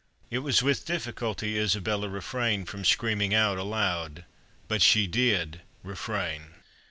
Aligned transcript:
It 0.31 0.39
was 0.39 0.63
with 0.63 0.83
difficulty 0.83 1.59
Isabella 1.59 2.09
refrained 2.09 2.67
from 2.69 2.83
screaming 2.83 3.35
out 3.35 3.59
aloud; 3.59 4.25
but 4.67 4.81
she 4.81 5.05
DID 5.05 5.61
refrain. 5.83 6.55